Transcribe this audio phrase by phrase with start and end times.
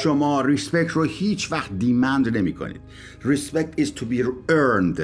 [0.00, 2.80] شما respect رو هیچ وقت demand نمی کنید
[3.22, 5.02] respect is to be earned.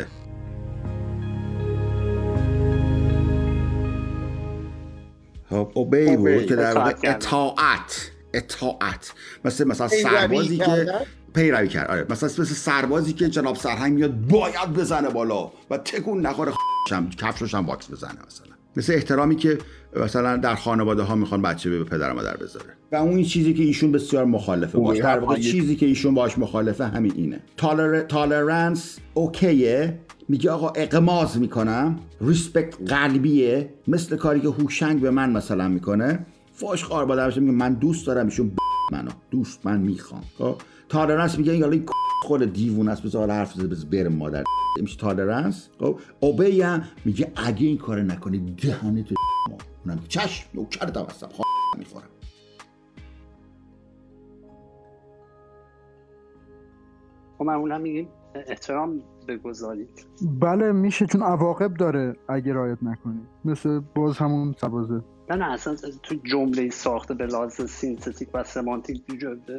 [5.50, 8.10] خب obey بود که در واقع اطاعت.
[8.32, 9.12] اطاعت.
[9.44, 10.92] مثل مثلا سربازی که؟
[11.34, 11.90] پیروی کرد.
[11.90, 12.06] آره.
[12.10, 16.52] مثلا مثل سربازی که جناب سرهنگ میاد باید بزنه بالا و تکون نخوره
[17.18, 18.61] کفشش هم واکس بزنه مثلا.
[18.76, 19.58] مثل احترامی که
[19.96, 22.66] مثلا در خانواده ها می‌خوان بچه به پدر و مادر بذاره.
[22.92, 24.78] و اون چیزی که ایشون بسیار مخالفه.
[24.78, 27.40] باش در واقع چیزی که ایشون باش مخالفه همین اینه.
[27.56, 28.00] تالر...
[28.00, 31.98] تالرنس اوکیه میگه آقا اقماز می‌کنم.
[32.20, 36.26] ریسپکت قلبیه مثل کاری که هوشنگ به من مثلا می‌کنه.
[36.54, 36.84] فاش
[37.26, 38.52] بشه میگه من دوست دارم ایشون ب...
[38.92, 39.10] منو.
[39.30, 40.22] دوست من می‌خوام.
[40.38, 40.56] خب؟
[40.88, 41.84] تالرنس میگه این این
[42.22, 44.44] خود دیوونه است بذار حرف بزنه بره مادر.
[44.80, 49.56] میشه تالرنس؟ خب اوبی هم میگه اگه این کار نکنی دهنت ما.
[49.84, 51.28] اونم میگه چشم نوکرتم هستم.
[51.28, 52.08] خواهد می‌خورم.
[57.38, 60.06] خب معمولا میگیم احترام بگذارید.
[60.40, 63.20] بله میشه چون عواقب داره اگه رعایت نکنی.
[63.44, 69.02] مثل باز همون سبازه نه اصلا تو جمله ساخته به لحاظ سینتتیک و سمانتیک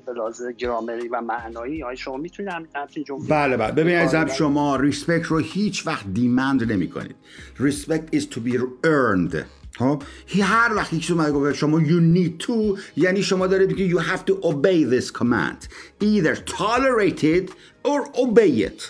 [0.06, 3.72] به لحاظ گرامری و معنایی آیا شما می‌تونید همچین جمله بله بله.
[3.72, 7.16] ببین ببرید؟ شما ریسپکت رو هیچ وقت دیمند نمی کنید
[7.60, 9.38] respect is to be earned.
[9.78, 13.94] خب؟ هی- هر وقت یکی اومد گفت شما you need to یعنی شما دارید میگی
[13.96, 15.68] you have to obey this command.
[16.04, 17.50] Either tolerate it
[17.88, 18.84] or obey it.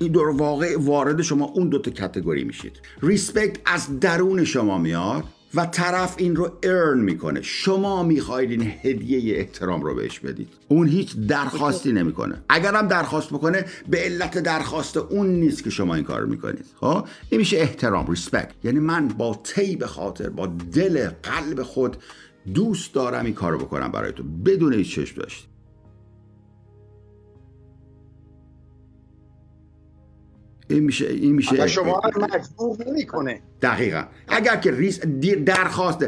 [0.00, 2.80] این دور واقع وارد شما اون دوتا کتگوری میشید.
[3.02, 5.24] ریسپکت از درون شما میاد.
[5.54, 7.42] و طرف این رو ارن می‌کنه.
[7.42, 10.48] شما می‌خواید این هدیه احترام رو بهش بدید.
[10.68, 12.42] اون هیچ درخواستی نمی‌کنه.
[12.48, 16.64] اگر هم درخواست بکنه به علت درخواست اون نیست که شما این کار می‌کنید.
[16.80, 21.96] خب؟ این میشه احترام ریسپکت یعنی من با تی به خاطر با دل قلب خود
[22.54, 24.22] دوست دارم این کار رو بکنم برای تو.
[24.22, 25.48] بدون هیچ چشم داشت.
[30.72, 33.40] این میشه این میشه شما هم مجبور نمی‌کنه.
[33.62, 34.04] دقیقا.
[34.28, 35.00] اگر که ریس
[35.46, 36.06] درخواست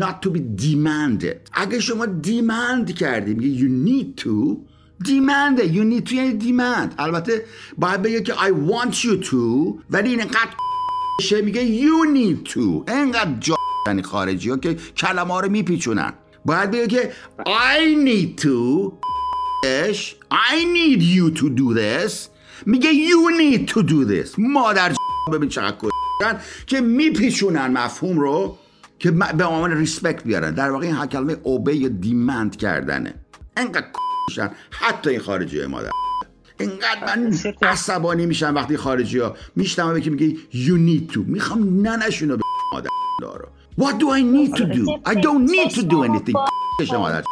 [0.00, 1.36] not to be demanded.
[1.52, 4.56] اگر شما دیمند کردی میگه you need to
[5.04, 7.44] دیمنده you need to یعنی دیمند البته
[7.78, 9.34] باید بگه که I want you to
[9.90, 10.50] ولی این انقدر
[11.20, 12.90] شه میگه you need to.
[12.92, 13.56] انقدر جا
[13.86, 16.12] یعنی خارجی ها که کلمه ها رو میپیچونن.
[16.44, 18.92] باید بگه که I need to
[19.66, 22.35] اش I need you to do this.
[22.66, 24.38] میگه you need to do this.
[24.38, 24.92] مادر
[25.32, 25.88] ببین چقدر کن
[26.66, 28.58] که میپیچونن مفهوم رو
[28.98, 30.54] که به عنوان ریسپکت بیارن.
[30.54, 33.14] در واقع این کلمه اوبه یا دیمند کردنه.
[33.56, 33.86] انقدر
[34.30, 35.90] کشن حتی این خارجی مادر.
[36.60, 41.18] اینقدر من عصبانی میشم وقتی خارجی ها میشنم که میگه you need to.
[41.26, 42.42] می‌خوام ننشونو به
[42.72, 42.88] مادر
[43.22, 43.48] دارو.
[43.80, 45.10] What do I need to do?
[45.10, 46.36] I don't need to do anything.
[46.92, 47.22] مادر